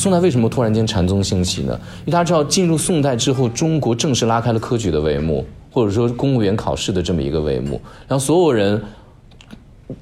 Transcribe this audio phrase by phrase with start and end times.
[0.00, 1.78] 宋代为什么突然间禅宗兴起呢？
[1.98, 8.82] 因为大家知道，进入宋代之后，中国正式拉开了科举的帷幕，或者说公务员考试的这么一个帷幕，然后所有人，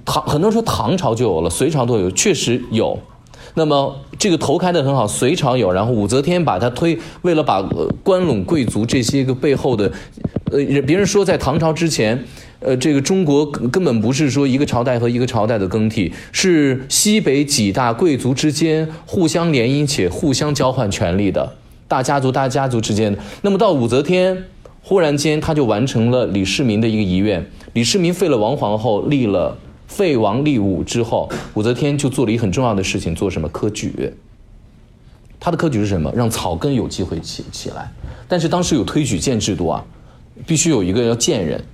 [0.05, 2.97] 唐很多人说唐朝就有了，隋朝都有，确实有。
[3.55, 9.91] 那么这个头开的很好，隋朝有，然后武则天把它推，为了把呃关陇贵族这些个背后的，
[10.53, 12.23] 呃，别人说在唐朝之前，
[12.61, 21.55] 呃，这个中国根本不是说一个朝代和一个朝代的更替，是西北几大贵族之间互相联姻且互相交换权力的
[21.87, 23.19] 大家族大家族之间的。
[23.43, 24.45] 那么到武则天，
[24.83, 29.57] 忽然间他就完成了李世民的一个遗愿，李世民废了王皇后，立了。
[29.87, 34.13] 废王立武之后，武则天就做了一很重要的事情，做什么科举？
[35.41, 36.13] 他的科举是什么？
[36.15, 37.91] 让草根有机会起起来。
[38.29, 39.83] 但是当时有推举荐制度啊，
[40.47, 41.65] 必须有一个要荐人，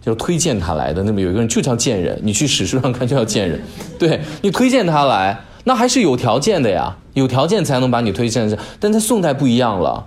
[0.00, 1.02] 就是推荐他来的。
[1.02, 3.60] 那么有一个人就叫荐人，你去史书上看就叫荐人。
[3.98, 8.58] 对你推荐他来，那还是有条件的呀，有条件才能把你推荐上。
[8.78, 10.06] 但在宋代不一样了。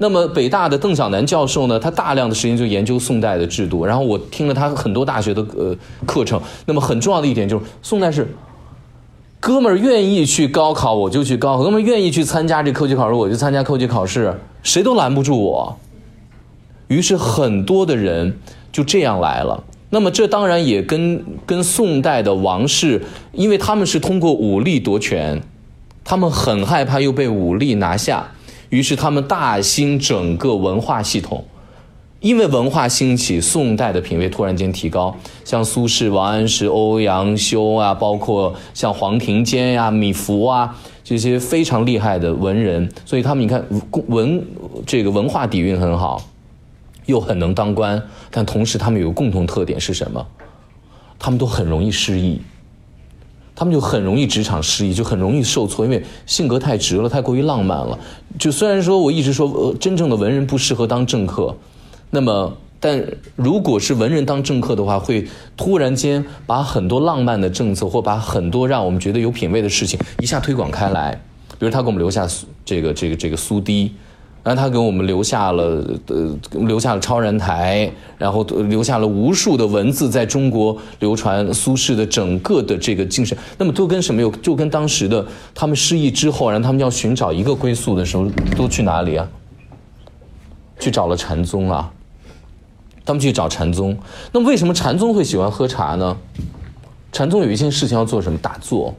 [0.00, 6.40] 那么北大的邓小南教授呢，他大量的时间就研究宋代的制度，然后我听了他很多大学的呃课程。
[6.66, 8.28] 那么很重要的一点就是，宋代是，
[9.40, 14.32] 哥们儿愿意去高考我就去高考，哥们儿愿意去参加这科举考试我就参加科举考试，
[14.62, 15.76] 谁都拦不住我。
[16.86, 18.38] 于是很多的人
[18.72, 19.64] 就这样来了。
[19.90, 23.02] 那么这当然也跟跟宋代的王室，
[23.32, 25.40] 因为他们是通过武力夺权，
[26.04, 28.32] 他们很害怕又被武力拿下。
[28.68, 31.42] 于是他们大兴整个文化系统，
[32.20, 43.64] 因为文化兴起，宋代的品位突然间提高，像苏轼、王安石、欧阳修啊，包括像黄庭坚呀、米芾啊这些非常厉害的文人，所以他们你看
[44.08, 44.44] 文
[44.84, 46.22] 这个文化底蕴很好，
[47.08, 50.26] 又很能当官，但同时他们有个共同特点是什么？
[51.18, 52.40] 他们都很容易失意。
[53.56, 57.98] 他们就很容易职场失意，就很容易受挫，因为性格太直了，太过于浪漫了。
[58.38, 61.56] 就虽然说我一直说，呃，真正的文人不适合当政客，
[62.10, 63.02] 那么，但
[63.34, 71.20] 如果是文人当政客的话，会突然间把很多浪漫的政策，或把很多让我们觉得有品位的事情一下推广开来。
[71.58, 72.28] 比如他给我们留下
[72.64, 73.90] 这个这个这个苏堤。
[74.44, 83.36] 然后他给我们留下了，呃，留下了超人台，然后留下了无数的文字，在中国流传苏轼的整个的这个精神。
[83.58, 84.30] 那么都跟什么有？
[84.30, 88.26] 就跟当时的他们失意之后，然后他们要寻找一个归宿的时候，
[88.56, 89.28] 都去哪里啊？
[90.78, 91.92] 去找了禅宗啊。
[93.04, 93.96] 他们去找禅宗。
[94.32, 96.16] 那么为什么禅宗会喜欢喝茶呢？
[97.10, 98.38] 禅宗有一件事情要做什么？
[98.38, 98.94] 打坐。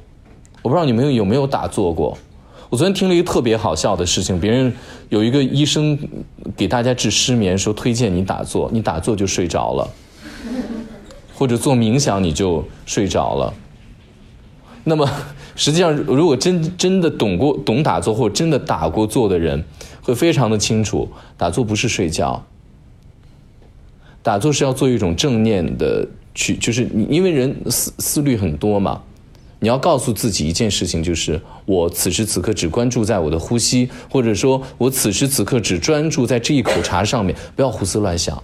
[0.61, 2.17] 我不知道你们有没有打坐过。
[2.69, 4.71] 我昨天听了一个特别好笑的事情，别人
[5.09, 5.97] 有一个医生
[6.55, 9.89] 给大家治失眠，说推荐你打坐，你打坐就睡着了，
[11.33, 13.51] 或者做冥想你就睡着了。
[14.83, 15.09] 那么
[15.55, 19.63] 实际上，如果真真的懂过懂打坐，或者真的打过坐的人，
[20.03, 22.45] 会非常的清楚，打坐不是睡觉，
[24.21, 29.01] 打坐是要做一种正念的去，就是你因为人思思虑很多嘛。
[29.61, 38.41] 你要告诉自己一件事情，就是我此时此刻只关注在我的呼吸，或者说我此时此刻只专注在这一口茶上面，不要胡思乱想。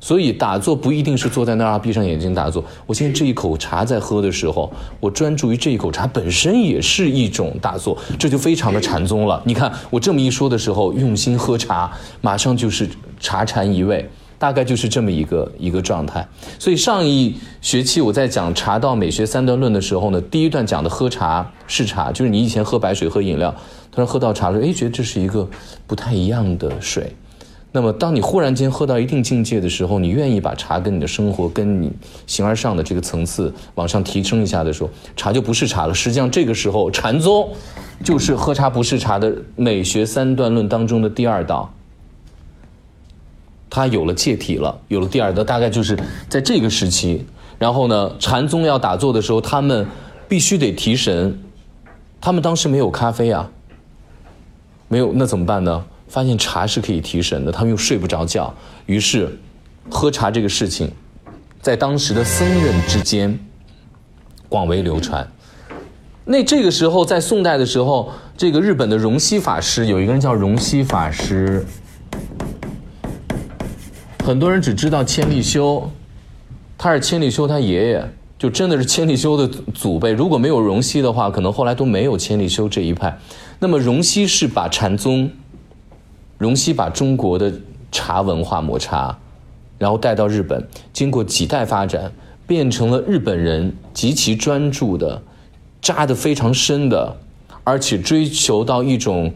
[0.00, 2.64] 所以打坐不一定是坐在那儿闭上眼睛打坐。
[2.86, 9.42] 我现在这一口茶在喝的时候，我专注于这一口茶本身也是一种打坐，这就非常的禅宗了。
[9.44, 12.88] 你看我这么一说的时候，用心喝茶，马上就是
[13.20, 14.08] 茶禅一味。
[14.38, 16.26] 大概就是这么一个一个状态，
[16.58, 23.54] 所以上一学期我在讲茶道美学三段论的时候呢，第一段讲的喝茶是茶，就是你以前喝白水喝饮料，
[23.92, 25.46] 突然喝到茶了，哎，觉得这是一个
[25.86, 27.14] 不太一样的水。
[27.72, 31.92] 那么当你忽然间喝到一定境界的时候，你愿意把茶跟你的生活、跟你
[32.26, 35.92] 形而上的这个层次往上提升一下的时候，茶就不是茶了。
[35.92, 37.46] 实际上这个时候禅宗
[38.02, 41.70] 就是喝茶不是茶的美学三段论当中的第二道。
[43.68, 47.26] 他有了戒体了，有了第二德，大概就是在这个时期。
[47.60, 49.86] 然后呢，禅宗要打坐的时候，他们
[50.26, 51.38] 必须得提神。
[52.18, 53.50] 他们当时没有咖啡啊，
[54.88, 55.84] 没有，那怎么办呢？
[56.08, 58.54] 发现茶是可以提神的，他们又睡不着觉，
[58.86, 59.38] 于是
[59.90, 60.90] 喝茶这个事情，
[61.60, 63.38] 在当时的僧人之间
[64.48, 65.30] 广为流传。
[66.24, 71.66] 那这个时候，在宋代的时候，这个日本的荣西法师有一个人叫荣西法师。
[74.24, 75.90] 很多人只知道千利休，
[76.82, 78.02] 他是千利休他爷爷，
[78.38, 80.12] 就真的是千利休的祖辈。
[80.12, 83.18] 如果没有荣西的话，可能后来都没有千利休这一派。
[83.58, 85.30] 那么荣西是把禅宗，
[86.38, 87.52] 荣西把中国的
[87.92, 89.18] 茶文化抹茶，
[89.76, 92.10] 然后带到日本，经过几代发展，
[92.46, 95.20] 变成了日本人极其专注的、
[95.82, 97.14] 扎得非常深的，
[97.62, 99.30] 而且追求到一种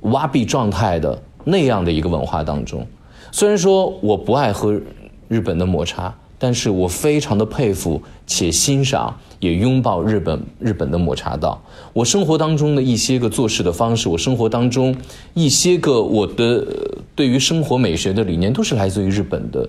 [0.00, 2.86] 挖壁状态的那样的一个文化当中。
[3.30, 4.80] 虽然说我不爱喝
[5.28, 11.62] 日本的抹茶，但是我非常的佩服且欣赏，也拥抱日本日本的抹茶道。
[11.92, 14.94] 我生活当中的一些个做事的方式，我生活当中
[15.34, 16.66] 一些个我的
[17.14, 19.68] 对于生活美学的理念，都是来自于日本的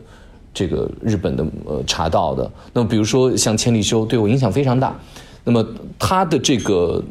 [0.54, 2.52] 这个日本的呃茶道的。
[2.74, 4.98] 那么比如说像千利休，对我影响非常大。
[5.44, 5.66] 那么
[5.98, 7.04] 他的这个。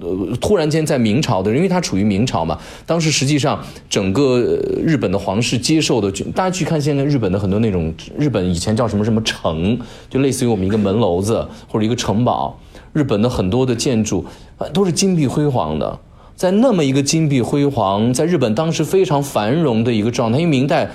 [0.00, 3.58] 呃，突然间在明朝的，因为它处于明朝嘛，当时实际上
[3.88, 4.40] 整个
[4.84, 9.78] 日本的皇室接受的，大家去看现在日本的很多那种，日本以前叫什么什么城，
[10.08, 12.58] 就类似于我们一个门楼子或者一个城堡，
[12.92, 14.24] 日本的很多的建筑
[14.72, 15.98] 都是金碧辉煌的，
[16.36, 20.90] 在那么一个金碧辉煌，在日本当时非常繁荣的一个状态，因为明代，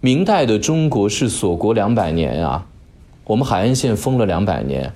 [0.00, 2.66] 明代的中国是锁国两百年啊，
[3.24, 4.92] 我们海岸线封了两百年，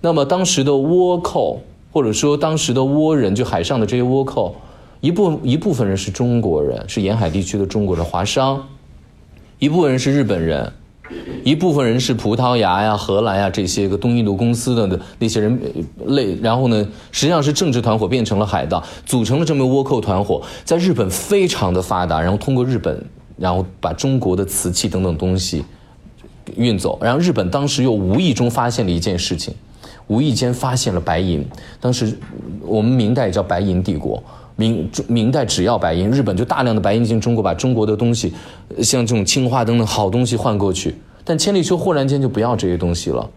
[0.00, 1.62] 那么当时的倭寇。
[1.92, 4.54] 或者说，当时的倭人，就海上的这些倭寇，
[5.00, 8.58] 一部一部分人是中国人，是沿海地区的中国的华商；
[9.58, 10.72] 一部分人是日本人，
[11.42, 15.58] 一部分人是葡萄牙呀、荷兰呀这些个东印度公司的那些人
[16.06, 16.36] 类。
[16.40, 22.20] 然后呢，实际上是政治团伙变成了海盗，组成了这么个倭寇团伙，在日本非常的发达。
[22.20, 23.04] 然后通过日本，
[23.36, 25.64] 然后把中国的瓷器等等东西
[26.56, 26.96] 运走。
[27.02, 29.52] 然后日本当时又无意中发现了一件事情。
[30.10, 31.46] 无意间发现了白银，
[31.78, 32.18] 当时
[32.62, 34.20] 我们明代也叫白银帝国，
[34.56, 38.32] 明明代只要白银，日本就大量的白银进中国，把中国的东西，
[38.82, 40.96] 像这种青花灯的好东西换过去。
[41.22, 43.30] 但千利休忽然间就不要这些东西了，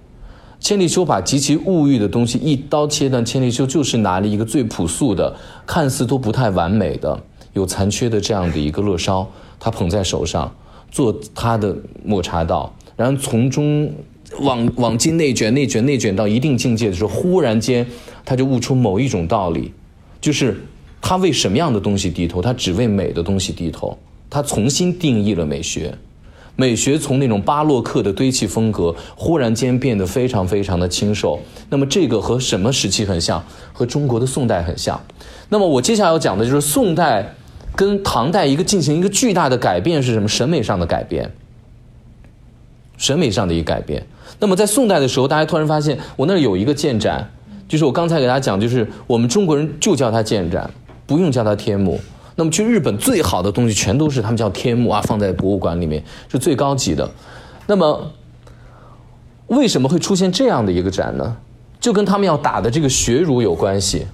[0.59, 3.23] 千利休把极其物欲的东西一刀切断。
[3.23, 5.31] 千利休就是拿了一个最朴素的，
[5.67, 7.21] 看似都不太完美的、
[7.53, 9.27] 有残缺的这样的一个乐烧，
[9.59, 10.51] 他捧在手上，
[10.89, 13.91] 做他的抹茶道，然后从中。
[14.39, 17.85] 往往进内卷，内卷，内卷到一定境界的时候，忽然间，
[18.25, 19.71] 他就悟出某一种道理，
[20.19, 20.59] 就是
[21.01, 22.41] 他为什么样的东西低头？
[22.41, 23.97] 他只为美的东西低头。
[24.29, 25.93] 他重新定义了美学，
[26.55, 31.39] 美学从那种巴洛克的堆砌风格，忽然间变得非常非常的清瘦。
[31.69, 33.43] 那么这个和什么时期很像？
[33.71, 34.99] 和中国的宋代很像。
[35.49, 37.35] 那么我接下来要讲的就是宋代
[37.75, 40.27] 跟唐代一个进行一个巨大的改变是什么？
[40.27, 41.31] 审美上的改变。
[42.97, 44.03] 审美上的一个改变。
[44.39, 47.29] 那么在宋代的时候，大家突然发现，我那儿有一个建盏，
[47.67, 50.69] 就是我刚才给大家讲，就是我们中国人就叫它建盏，
[51.05, 51.99] 不用叫它天目。
[52.35, 57.09] 那么去日本最好的东西全都是他们叫天目啊，放在博物馆里面是最高级的。
[57.67, 58.11] 那么
[59.47, 61.37] 为什么会出现这样的一个盏呢？
[61.79, 64.07] 就跟他们要打的这个学儒有关系。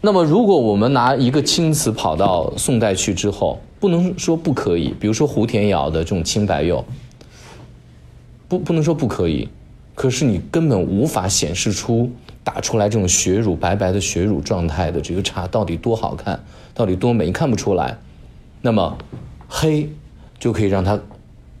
[0.00, 6.84] 那么如果我们拿一个青瓷跑到宋代去之后，不能说不可以，比如说胡田窑的这种青白釉。
[8.48, 9.48] 不，不能说不可以，
[9.94, 12.10] 可是你根本无法显示出
[12.42, 16.44] 打出来这种血乳白白的血乳状态的这个茶到底多好看，
[16.74, 17.98] 到底多美，你看不出来。
[18.62, 18.96] 那么
[19.48, 19.90] 黑
[20.38, 20.98] 就可以让它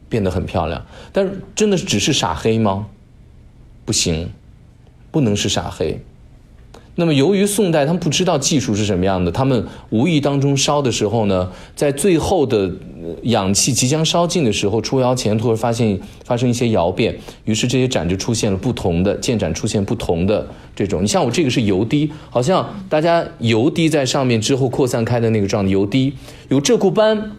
[0.08, 2.86] 变得很漂亮，但是真的只是傻黑吗？
[3.84, 4.30] 不行，
[5.10, 6.02] 不能是傻黑。
[6.96, 12.70] 那么，由于宋代他们不知道技术是什么样的，他们无意当中烧的时候呢，在最后的
[13.24, 20.46] 氧气即将烧尽的时候，出窑前突然发现发生一些窑变，于是这些盏就出现了不同的建盏，出现不同的
[20.76, 21.02] 这种。
[21.02, 26.12] 你像我这个是油滴，好像大家油滴在上面之后扩散开的那个状的油滴，
[26.48, 27.32] 有鹧鸪斑，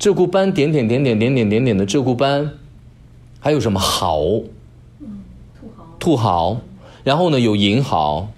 [0.00, 2.50] 鹧鸪斑点点点点点点点点的鹧鸪斑，
[3.38, 4.18] 还有什么毫？
[5.60, 5.84] 兔毫。
[6.00, 6.60] 兔毫，
[7.04, 8.30] 然后呢有银毫。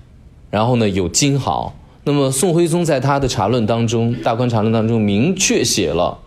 [0.51, 1.73] 然后呢，有金毫。
[2.03, 6.19] 那么宋徽宗在他的茶论当中，《大观茶论》当中明确写了，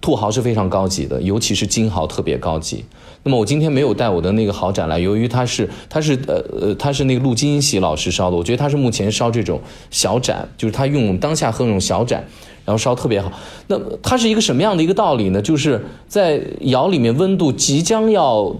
[0.00, 2.84] 兔毫是非常高级的，尤其是金毫特别高级。
[3.22, 12.24] 那么我今天没有带我的那个毫盏来，由于它是它是呃呃它是那个陆金喜老师烧的，我觉得他是目前烧这种小盏，就是他用当下喝那种小盏，
[12.64, 13.30] 然后烧特别好。
[13.68, 15.40] 那么它是一个什么样的一个道理呢？
[15.40, 18.54] 就是在窑里面温度即将要。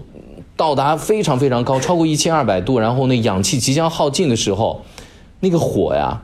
[0.61, 4.85] 到达非常非常高，超过一千二百度，然后那氧气即将耗尽的时候，
[5.39, 6.21] 那个火呀，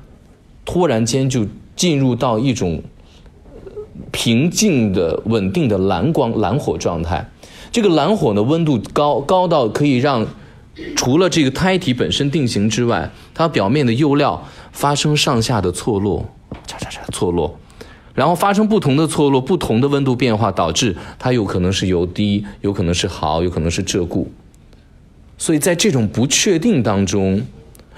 [0.64, 1.44] 突然间就
[1.76, 2.84] 进入到一种
[4.12, 7.28] 平静的、稳定的蓝光蓝火状态。
[7.72, 10.28] 这个蓝火呢，温度高高到可以让
[10.96, 16.24] 除了这个胎体本身定型之外，它表面的釉料发生上下的错落，
[16.68, 17.58] 嚓嚓嚓错落。
[18.18, 24.26] 然后发生不同的错落，不同的温度变化，导致它有可能是油滴，有可能是毫，有可能是鹧鸪。
[25.38, 27.46] 所以在这种不确定当中，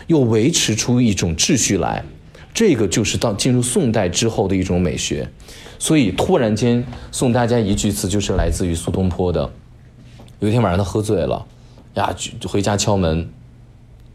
[0.07, 2.03] 又维持出一种秩序来，
[2.53, 5.29] 这个就是到进入宋代之后的一种美学。
[5.79, 9.49] 所以突然间送大家一句词，就是来自于苏东坡的：
[10.41, 11.45] 有一天晚上他喝醉了，
[11.93, 13.29] 呀，就回家敲门，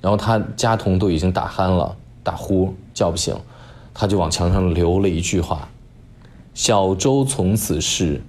[0.02, 3.34] 然后他家童都已经打鼾了，打呼叫不醒，
[3.94, 5.66] 他就往墙上留了一句话
[6.54, 8.23] ：“小舟从此逝，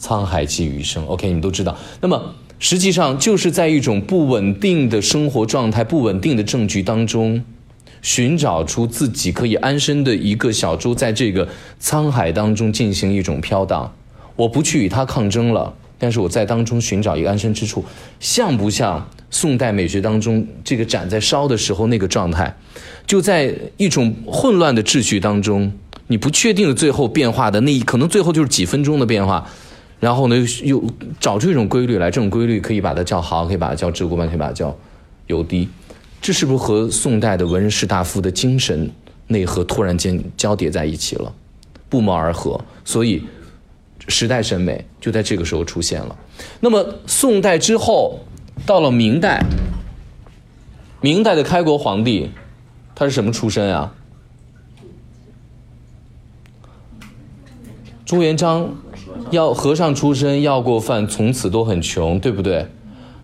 [0.00, 1.04] 沧海寄余生。
[1.06, 1.76] ”OK，你都知道。
[2.00, 7.44] 那么实际上就是在一种不稳定的生活状态、不稳定的政局当中，
[8.02, 11.48] 寻找出自己可以安身的一个小舟，在这个
[11.80, 13.94] 沧海当中进行一种飘荡。
[14.36, 15.74] 我不去与他抗争了。
[16.02, 17.84] 但是我在当中寻找一个安身之处，
[18.20, 22.56] 像不像宋代美学当中这个盏在烧的时候那个状态？
[23.06, 25.70] 就在一种混乱的秩序当中，
[26.10, 29.48] 你不确定的最后变化的那一可能最后就是几分钟的变化，
[30.00, 30.82] 然后呢又
[31.20, 34.76] 找出一种规律来，这种规律可以把它叫好，可以把它叫直古曼，可以把它叫
[35.28, 35.68] 有低，
[36.20, 38.90] 这是不是和宋代的文人士大夫的精神
[39.28, 41.32] 内核突然间交叠在一起了，
[41.88, 42.60] 不谋而合？
[42.84, 43.22] 所以。
[44.08, 46.16] 时代审美就在这个时候出现了。
[46.58, 48.18] 那么宋代之后，
[48.66, 49.44] 到了明代，
[51.00, 52.30] 明代的开国皇帝，
[52.96, 53.94] 他是什么出身啊？
[58.10, 58.74] 朱元璋，
[59.30, 62.66] 要和尚出身，要过饭，从此都很穷，对不对？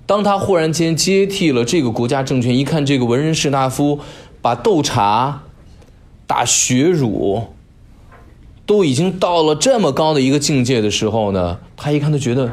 [0.06, 3.98] 当他忽然间接替了这个国家政权，一看这个文人士大夫
[4.40, 5.42] 把斗茶、
[6.28, 7.48] 打血乳。
[8.64, 12.52] 都已经到了这么高的一个境界的时候呢，他一看他觉得，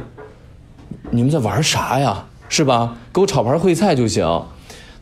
[1.12, 2.26] 你们在玩啥呀？
[2.50, 2.98] 是吧？
[3.14, 4.44] 给我炒盘烩菜就行。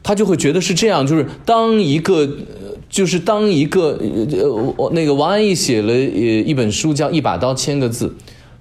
[0.04, 2.30] 他就会觉得是这样，就是当一个，
[2.92, 3.98] 就是当一个，
[4.32, 5.98] 呃我，那个王安忆写了呃
[6.46, 8.08] 一本书叫《一把刀千个字》，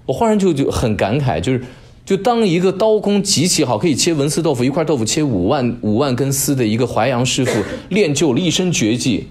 [0.06, 1.62] 我忽然就就很感慨，就是
[2.06, 9.26] 就当一个刀工极其好，可以切文思豆腐，一块豆腐切五万五万根丝的一个淮阳师傅， 练就了一身绝技，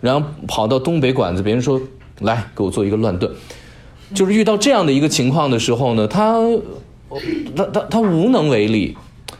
[0.00, 1.80] 然后跑到东北馆子，别人说。
[2.20, 3.30] 来给我做一个乱炖，
[4.14, 6.40] 就是遇到这样的一个情况的时候呢，他，
[7.54, 8.96] 他他他无能为力，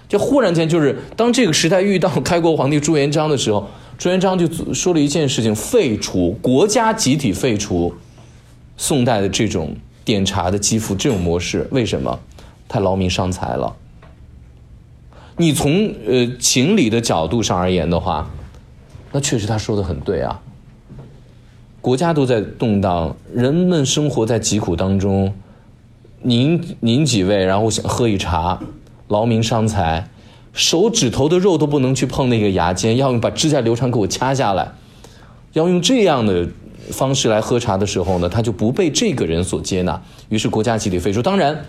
[0.08, 3.66] 就忽然间就是当这个时代遇到开国皇帝朱元璋的时候，
[3.98, 7.94] 朱元璋就说了一件事情：废除国家集体废除
[8.76, 11.66] 宋代的这种点茶的积赋这种模式。
[11.70, 12.18] 为什么？
[12.68, 13.74] 太劳民伤财了。
[15.36, 18.30] 你从呃情理的角度上而言的话，
[19.12, 20.40] 那确实他说的很对啊。
[21.80, 25.32] 国家都在动荡，人们生活在疾苦当中。
[26.22, 28.58] 您您几位，然后想喝一茶，
[29.08, 30.08] 劳民伤财，
[30.52, 34.72] 手指头的肉都不能去碰那个牙尖，要用把指甲留长给我掐下来，
[35.52, 36.48] 要用这样的
[36.90, 40.02] 方式来喝茶的时候呢，他就不被这个人所接纳。
[40.28, 41.22] 于是国家集体废除。
[41.22, 41.64] 当然，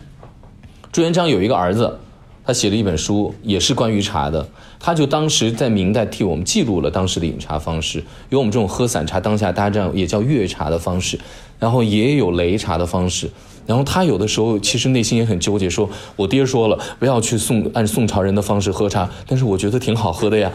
[0.92, 2.00] 朱元璋有一个儿子。
[2.46, 4.48] 他写了一本书，也是关于茶的。
[4.80, 11.20] 他就当时在明代替我们记录了当时的饮茶方式，有我们这种喝散茶，当下大家这样也叫粤茶的方式，
[11.60, 13.30] 然后也有擂茶的方式。
[13.66, 20.52] 然后他有的时候其实内心也很纠结，说我爹说了不要去宋按宋朝人的方式喝茶，但是我觉得挺好喝的呀。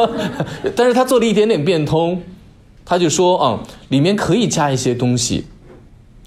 [0.74, 2.22] 但是他做了一点点变通，
[2.84, 5.44] 他就说啊，里面可以加一些东西。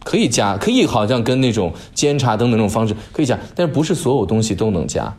[0.05, 5.15] 可以加，可以好像跟那种煎茶等等那种方式可以加，但是不是所有东西都能加。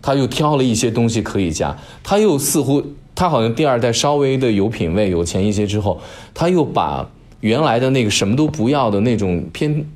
[0.00, 2.80] 他又挑了一些东西可以加，他又似乎
[3.16, 6.00] 他好像第二代稍微的有品位、有钱一些之后，
[6.32, 7.10] 他又把
[7.46, 9.86] 原来的那个什么都不要的那种偏，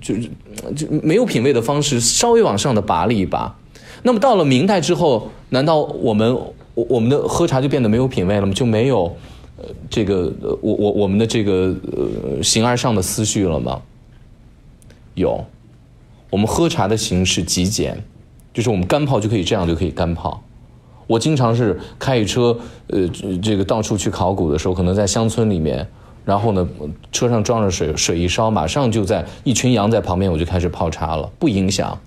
[0.00, 0.30] 就是
[0.74, 3.54] 就没有品位的方式稍微往上的拔了一拔。
[4.02, 6.34] 那么到了明代之后，难道我们
[6.74, 8.52] 我我们的喝茶就变得没有品位了吗？
[8.52, 9.14] 就没有？
[9.56, 13.80] 呃，这个，我我我们的这个呃形而上的思绪了吗？
[15.14, 15.44] 有，
[16.30, 18.02] 我们喝茶的形式极简，
[18.52, 20.42] 就是我们干泡就可以这样就可以干泡。
[21.06, 22.58] 我经常是开一车，
[22.88, 23.06] 呃，
[23.40, 25.86] 这个到处去考古的时候，可能在乡村里面，
[26.24, 26.66] 然后呢，
[27.12, 31.98] 车上装着水，水一烧，马上就在一群羊在旁边，我就开始泡茶了，不影响。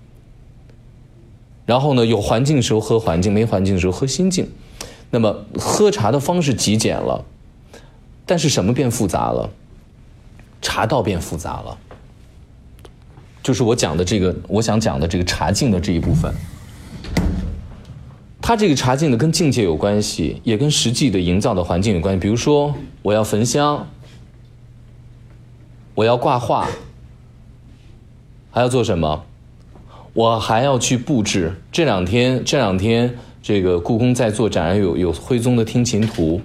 [1.65, 4.49] 然后呢，有环境的时候喝环境，没环境的时候喝心境。
[5.09, 7.23] 那么喝茶的方式极简了。
[8.25, 9.49] 但是什么变复杂了？
[10.61, 11.77] 茶道变复杂了，
[13.43, 16.33] 就是我讲的这个，我想讲的这个茶境的这一部分。
[18.41, 22.19] 它这个茶境呢，跟境界有关系，也跟实际的营造的环境有关系。
[22.19, 23.87] 比如说，我要焚香，
[25.97, 26.67] 我要挂画，
[28.51, 29.25] 还要做什么？
[30.13, 31.55] 我还要去布置。
[31.71, 36.39] 这两天，这两天，这个故宫在做展，有有徽宗的听琴图。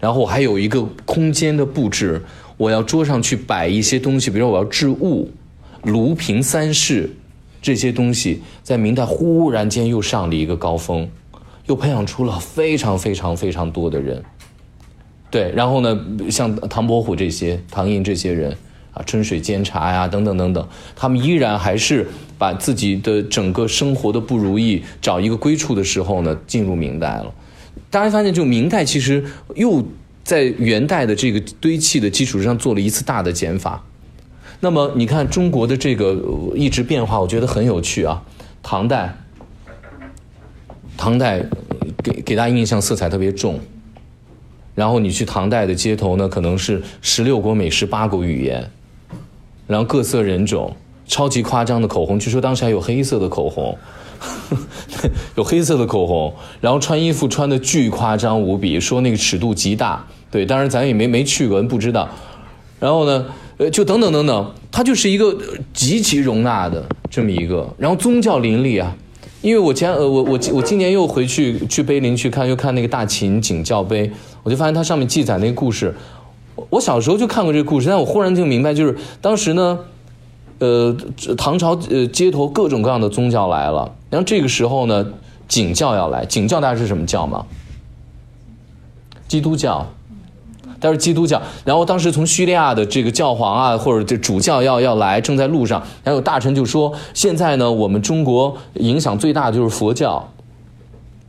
[0.00, 2.24] 然后我还有一个空间的布置，
[2.56, 5.30] 我要桌上去摆一些东西，比如说我要置物、
[5.84, 7.14] 炉瓶三室
[7.62, 11.08] 这些东西，在明代忽然间又上了一个高峰，
[11.66, 14.24] 又培养出了非常非常非常多的人。
[15.30, 15.96] 对，然后呢，
[16.28, 18.56] 像唐伯虎这些、唐寅这些人
[18.96, 27.32] 啊，春水煎茶呀，等等等等，他们依然还是把自己的整个生活的不如意找一个归处的时候呢，进入明代了。
[27.90, 29.22] 大家发现，就明代其实
[29.54, 29.84] 又
[30.24, 33.84] 在元代的这个堆砌的基础上做了一次大的减法。
[34.60, 36.18] 那么你看中国的这个
[36.54, 38.22] 一直变化，我觉得很有趣啊。
[38.62, 39.14] 唐代，
[40.96, 41.44] 唐代
[42.02, 43.60] 给给大家印象色彩特别重。
[44.74, 48.70] 然后你去唐代的街头呢，可能是十六国美食八国语言，
[49.66, 50.74] 然后各色人种，
[51.06, 53.76] 超级夸张的口红，据说当时还有黑色的口红。
[55.36, 60.02] 有黑色的口红，然后穿衣服穿的巨夸张无比，说那个尺度极大。
[60.30, 62.08] 对，当然咱也没没去过，不知道。
[62.80, 63.26] 然后呢，
[63.58, 65.36] 呃，就等等等等，它就是一个
[65.74, 67.68] 极其容纳的这么一个。
[67.76, 68.96] 然后宗教林立啊，
[69.42, 74.10] 因为我前呃我我我今年又回去去碑林去看，又看那个大秦景教碑，
[74.42, 75.94] 我就发现它上面记载那个故事。
[76.70, 79.78] 我小时候就看过这个故事，但我忽然就明白，就是当时呢。
[80.58, 80.96] 呃，
[81.36, 85.06] 唐朝呃街头各种各样的宗教来了，然后这个时候呢，
[85.46, 86.24] 景教要来。
[86.24, 87.44] 景教大家是什么教吗？
[89.28, 89.86] 基督教，
[90.80, 91.42] 但是基督教。
[91.66, 95.78] 然后当时从叙利亚的这个教皇啊，或者这主教要要来，正在路上。
[96.02, 100.26] 然后有大臣就说：“现在呢，我们中国影响最大的就是佛教，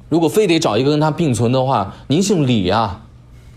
[0.08, 3.02] 如果非得找一个跟他并存的话，您姓李啊。”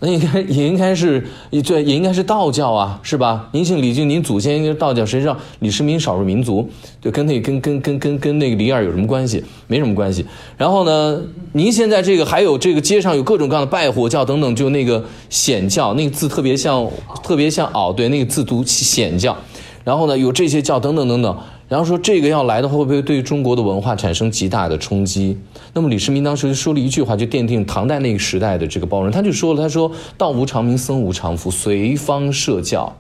[0.03, 3.49] 那应该也应该是，对，也应该是道教啊，是吧？
[3.53, 6.67] 您姓李，就您祖先应该是道教，谁知道李世民少数民族，
[7.03, 9.45] 就跟那跟跟跟跟跟那个李二有什么关系？
[9.67, 10.25] 没什么关系。
[10.57, 11.21] 然后呢，
[11.53, 16.91] 您现在这个还有这个街上有各种各样的拜火教等等，就那个显教，那个字特别像，
[17.23, 19.37] 特别像哦，对，那个字读显教。
[19.85, 21.37] 然后呢，有这些教等等等等。
[21.71, 25.39] 然后说这个要来的话，会不会对中国的文化产生极大的冲击？
[25.73, 29.11] 那么李世民当时就说了一句话，就奠定唐代那个时代的这个包容。
[29.13, 32.97] 他就说了，他说道无常名，僧无常福，随方设教。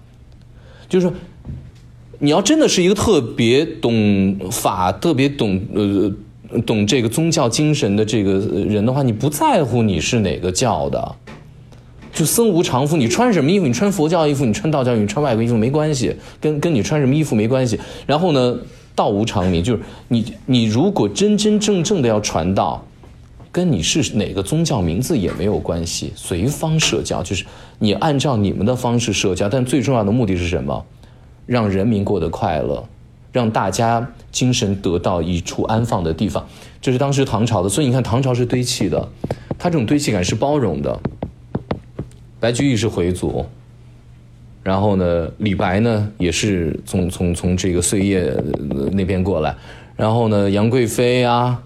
[0.88, 1.12] 就是，
[2.20, 11.16] 你要真的是一个特别懂法、特别懂呃懂这个宗教精神的这个人的话，你不在乎你是哪个教的。
[12.12, 13.66] 就僧无常服，你穿什么衣服？
[13.66, 17.78] 你穿佛教衣服，你穿道教衣服，你穿外国衣服没关系，跟跟你穿什么衣服没关系。
[18.06, 18.56] 然后呢，
[18.94, 22.84] 道无常名，就是你你如果真真正正的要传道，
[23.52, 27.44] 跟你是哪个宗教名字也没有关系，随方社教，就是
[27.78, 30.84] 你按照你们的方式社教，但最重要的目的是什么？
[31.46, 32.84] 让人民过得快乐，
[33.32, 36.46] 让大家精神得到一处安放的地方。
[36.80, 39.08] 这是当时唐朝的，所以你看唐朝是堆砌的，
[39.58, 41.00] 它这种堆砌感是包容的。
[42.40, 43.44] 白居易是回族，
[44.62, 48.34] 然后呢，李白呢也是从从从这个碎叶
[48.92, 49.54] 那边过来，
[49.94, 51.62] 然后呢，杨贵妃啊，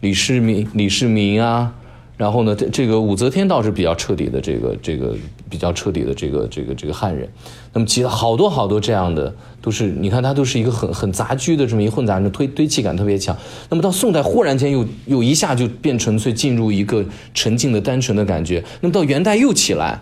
[0.00, 1.74] 李世民李世民啊，
[2.18, 5.16] 然后呢，这这个武则天倒是比较彻底的，这个这个
[5.48, 7.26] 比较彻底的这个这个这个汉人，
[7.72, 13.34] 那么其他好多好多这样的都是，你看它都是一个很很杂居的这么一混杂的堆堆砌感特别强。
[13.70, 18.62] 那么到宋代忽然间又又一下就变纯粹，进入一个沉静的单纯的感觉。
[18.82, 19.98] 那么到元代又起来。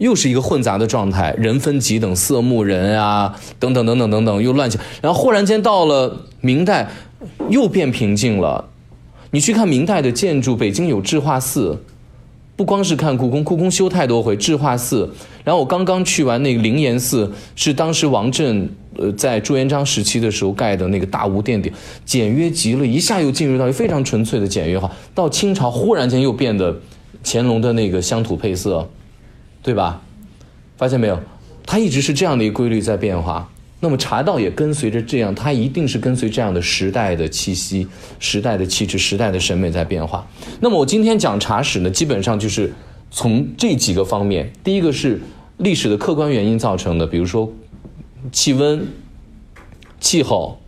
[0.00, 4.78] 又是一个混杂的状态，人分几等，色目人啊，等等等等等等，又乱起。
[5.02, 6.88] 然后忽然间到了明代，
[7.50, 8.64] 又变平静了。
[9.30, 11.78] 你去看明代的建筑，北京有智化寺，
[12.56, 15.06] 不光是看故宫，故宫修太多回，智化寺。
[15.44, 21.70] 然后我刚刚去完那个灵岩寺，是当时王振呃在朱元璋时期的时候盖的那个大无殿顶，
[22.06, 24.90] 简约极了，一下又进入到一个非常纯粹的简约化。
[25.14, 26.74] 到清朝忽然间又变得
[27.22, 28.88] 乾隆的那个乡土配色。
[29.62, 30.00] 对吧？
[30.76, 31.20] 发现没有？
[31.66, 33.48] 它一直是这样的一个规律在变化。
[33.82, 37.86] 那么茶道也跟随着这样，它一定是跟随这样的时代的气息、
[38.18, 40.26] 时代的气质、时代的审美在变化。
[40.60, 42.72] 那么我今天讲茶史呢，基本上就是
[43.10, 45.20] 从这几个方面：第一个是
[45.58, 47.50] 历史的客观原因造成的，比如说
[48.32, 48.86] 气温、
[49.98, 50.60] 气候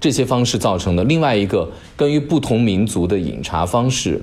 [0.00, 4.22] 这些方式造成的；另外一个，关于不同民族的饮茶方式。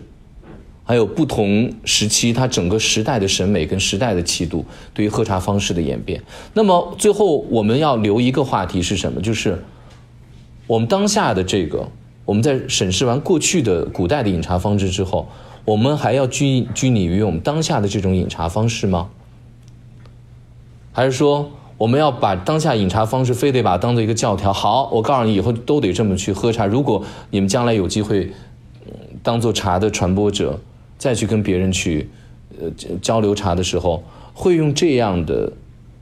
[0.89, 6.23] 还有不同时期，它整个时代的审美跟时代的气度，对于喝茶方式的演变。
[6.53, 9.21] 那么最后我们要留一个话题是什么？
[9.21, 9.61] 就是
[10.65, 11.89] 我们当下的这个，
[12.23, 15.27] 我们在审视完过去的古代的饮茶方式之后，
[15.65, 19.09] 我们还要拘拘泥于我们当下的这种饮茶方式吗？
[20.93, 24.53] 还是说我们要把当下饮茶方式非得把它当做一个教条？
[24.53, 26.65] 好，我告诉你，以后都得这么去喝茶。
[26.65, 28.31] 如果你们将来有机会
[29.21, 30.57] 当做茶的传播者。
[30.97, 32.09] 再去跟别人去，
[32.59, 32.69] 呃，
[33.01, 35.51] 交流茶的时候，会用这样的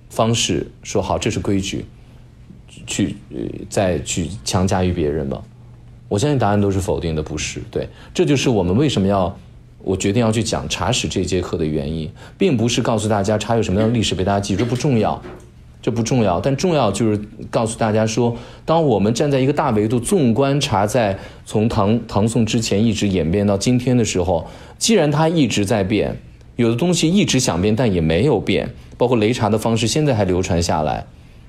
[0.09, 1.85] 方式说好，这是规矩，
[2.87, 3.37] 去呃
[3.69, 5.41] 再去强加于别人吗？
[6.07, 7.61] 我相信答案都是否定的，不是。
[7.71, 9.35] 对，这就是我们为什么要
[9.81, 15.21] 我决定要去讲茶史这节课的原因，并不是告诉大家茶有什么样的历史被大家记住，不重要。
[15.85, 17.21] 这不重要，但重要就是
[17.51, 24.47] 告诉大家说，当我们站在一个大维度纵观察，在从唐唐宋之前一直演变到今天的时候，
[24.79, 26.19] 既然它一直在变，
[26.55, 31.05] 有的东西一直想变，但也没有变，包括擂茶的方式现在还流传下来，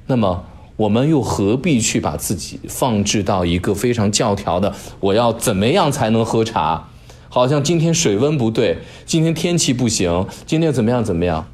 [0.06, 0.44] 那么
[0.76, 6.90] 我们又何必去把自己放置到一个非常教条的，我要怎么样才能喝茶？
[7.30, 11.46] 好像今天水温不对，今天天气不行，今天怎么样怎么样？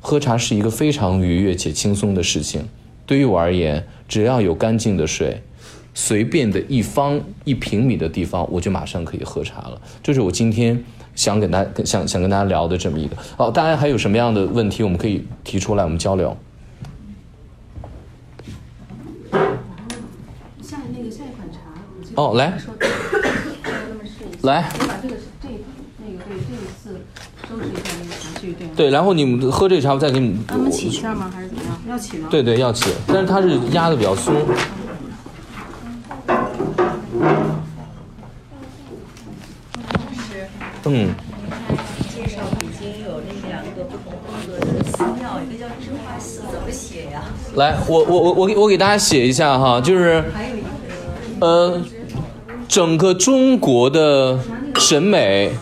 [0.00, 2.68] 喝茶是一个非常愉悦且轻松的事情。
[3.06, 5.42] 对于我而言，只要有干净的水，
[5.94, 9.80] 随便的一方一平米的地方，我就马上可以喝茶了。
[10.02, 10.84] 这是我今天
[11.14, 13.16] 想跟大想想跟大家聊的这么一个。
[13.36, 16.36] 好，大家还有什么样的问题，我们可以提出来，我们交流。
[20.62, 21.58] 下那个下一款茶，
[22.14, 22.56] 哦，来，
[24.42, 25.48] 来，我把这个这
[25.98, 27.00] 那个对这一次
[27.48, 27.89] 收拾一下
[28.80, 28.88] 对。
[28.88, 30.38] 然后你们喝这茶，我再给你们。
[30.58, 31.30] 们起一下吗？
[31.34, 31.78] 还是怎么样？
[31.90, 32.28] 要起吗？
[32.30, 34.34] 对对，要起，但是它是压的比较松。
[40.84, 41.10] 嗯，
[42.08, 47.22] 介绍北京有那两个不同风格的寺庙，一个叫智化寺，怎么写呀？
[47.54, 51.80] 来，我我我我给我给大家写一下哈，就是还有一个呃，
[52.66, 54.38] 整个中国的
[54.76, 55.52] 审美，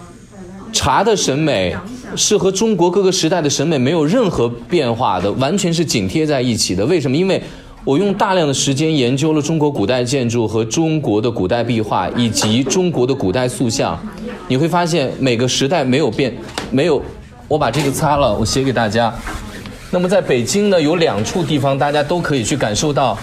[0.73, 1.77] 茶的审美
[2.19, 6.85] 是和中国各个时代的审美没有任何变化的，完全是紧贴在一起的。
[6.85, 7.17] 为什么？
[7.17, 7.41] 因为
[7.85, 13.99] 我用大量的时间研究了中国古代建筑和中国的古代壁画以及中国的古代塑像，
[14.49, 16.37] 你会发现每个时代没有变，
[16.71, 17.01] 没有。
[17.47, 19.15] 我把这个擦了，我写给大家。
[19.91, 23.17] 那么在北京呢，有两处地方大家都可以去感受到。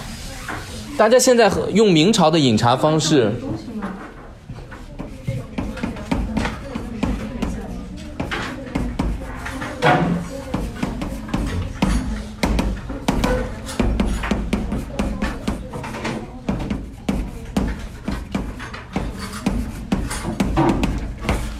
[0.96, 3.30] 大家现在喝用明朝的饮茶方式，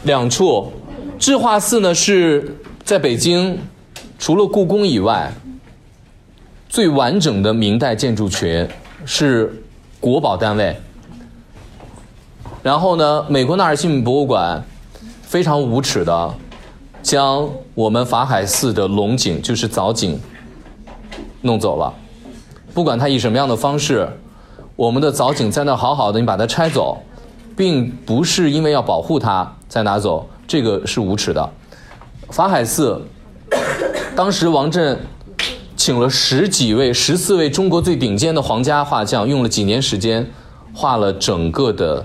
[0.06, 0.70] 两处，
[1.18, 3.58] 智化寺呢是在北京，
[4.20, 5.32] 除了故宫以外，
[6.68, 8.68] 最完整的明代建筑群，
[9.04, 9.52] 是
[9.98, 10.76] 国宝单位。
[12.62, 14.62] 然后呢，美国纳尔逊博物馆
[15.22, 16.34] 非常无耻的
[17.02, 20.20] 将我们法海寺的龙井，就是藻井，
[21.42, 21.92] 弄走了。
[22.72, 24.08] 不管他以什么样的方式，
[24.76, 26.96] 我们的藻井在那好好的，你把它拆走，
[27.56, 31.48] 并不是因为要保护它再拿走，这个是无耻的。
[32.30, 33.00] 法海寺，
[34.16, 34.98] 当时王震
[35.76, 40.28] 请了十几位、十四位中国最顶尖的皇家画匠，用了几年时间
[40.72, 42.04] 画了整个的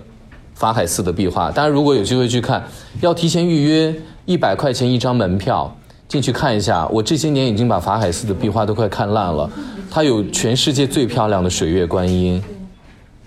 [0.54, 1.50] 法海寺的壁画。
[1.52, 2.64] 当然，如果有机会去看，
[3.00, 3.96] 要提前预约，
[4.26, 5.76] 一百块钱一张门票
[6.08, 6.88] 进去看一下。
[6.88, 9.50] 我这些年已经把法海寺的壁画都快看烂了。
[9.90, 12.42] 它有全世界最漂亮的水月观音，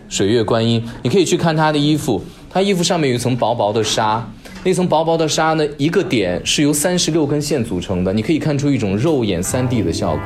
[0.08, 2.22] 水月观音，你可以去看他的衣服，
[2.54, 4.24] 他衣服上面有一层薄薄的纱，
[4.62, 10.22] 那层薄薄的纱呢，一个点是由三十六根线组成的，你可以看出一种肉眼三 D 的效果。